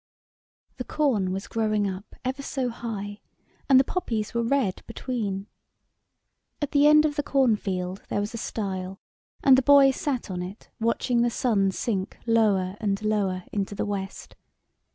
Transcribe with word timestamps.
THE 0.77 0.83
corn 0.83 1.31
was 1.31 1.47
growing 1.47 1.87
up 1.87 2.15
ever 2.25 2.41
so 2.41 2.69
high, 2.69 3.21
and 3.69 3.79
the 3.79 3.83
poppies 3.83 4.33
were 4.33 4.41
red 4.41 4.81
between. 4.87 5.45
At 6.59 6.71
the 6.71 6.87
end 6.87 7.05
of 7.05 7.17
the 7.17 7.21
corn 7.21 7.55
field 7.55 8.01
there 8.09 8.19
was 8.19 8.33
a 8.33 8.37
stile, 8.37 8.99
and 9.43 9.55
the 9.55 9.61
boy 9.61 9.91
sat 9.91 10.31
on 10.31 10.41
it 10.41 10.71
watching 10.79 11.21
the 11.21 11.29
sun 11.29 11.69
sink 11.69 12.17
lower 12.25 12.77
and 12.79 12.99
lower 13.03 13.43
into 13.51 13.75
the 13.75 13.85
west. 13.85 14.35